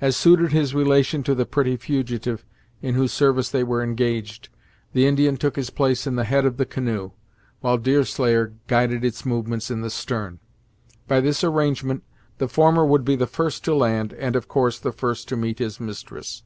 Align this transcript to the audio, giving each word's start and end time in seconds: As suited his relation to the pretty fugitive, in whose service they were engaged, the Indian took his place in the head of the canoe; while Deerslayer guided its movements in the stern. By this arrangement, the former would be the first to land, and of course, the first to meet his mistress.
As 0.00 0.16
suited 0.16 0.52
his 0.52 0.76
relation 0.76 1.24
to 1.24 1.34
the 1.34 1.44
pretty 1.44 1.76
fugitive, 1.76 2.44
in 2.82 2.94
whose 2.94 3.12
service 3.12 3.48
they 3.50 3.64
were 3.64 3.82
engaged, 3.82 4.48
the 4.92 5.08
Indian 5.08 5.36
took 5.36 5.56
his 5.56 5.70
place 5.70 6.06
in 6.06 6.14
the 6.14 6.22
head 6.22 6.46
of 6.46 6.56
the 6.56 6.64
canoe; 6.64 7.10
while 7.62 7.76
Deerslayer 7.76 8.52
guided 8.68 9.04
its 9.04 9.26
movements 9.26 9.68
in 9.68 9.80
the 9.80 9.90
stern. 9.90 10.38
By 11.08 11.18
this 11.18 11.42
arrangement, 11.42 12.04
the 12.38 12.46
former 12.46 12.86
would 12.86 13.04
be 13.04 13.16
the 13.16 13.26
first 13.26 13.64
to 13.64 13.74
land, 13.74 14.12
and 14.12 14.36
of 14.36 14.46
course, 14.46 14.78
the 14.78 14.92
first 14.92 15.26
to 15.30 15.36
meet 15.36 15.58
his 15.58 15.80
mistress. 15.80 16.44